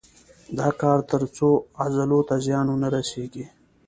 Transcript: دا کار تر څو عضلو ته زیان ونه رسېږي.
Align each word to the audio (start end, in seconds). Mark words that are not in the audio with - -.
دا 0.57 0.67
کار 0.81 0.99
تر 1.09 1.21
څو 1.35 1.49
عضلو 1.83 2.19
ته 2.27 2.35
زیان 2.45 2.65
ونه 2.69 2.89
رسېږي. 2.95 3.45